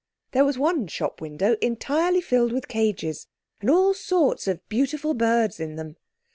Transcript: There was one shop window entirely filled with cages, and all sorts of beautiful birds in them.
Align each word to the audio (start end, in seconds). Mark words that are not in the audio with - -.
There 0.31 0.45
was 0.45 0.57
one 0.57 0.87
shop 0.87 1.21
window 1.21 1.57
entirely 1.61 2.21
filled 2.21 2.51
with 2.51 2.67
cages, 2.67 3.27
and 3.59 3.69
all 3.69 3.93
sorts 3.93 4.47
of 4.47 4.67
beautiful 4.67 5.13
birds 5.13 5.59
in 5.59 5.75
them. 5.75 5.95